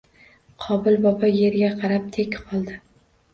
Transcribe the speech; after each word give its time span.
Qobil 0.63 0.97
bobo 1.03 1.29
yerga 1.33 1.69
qarab 1.83 2.09
tek 2.17 2.41
qoldi 2.47 2.81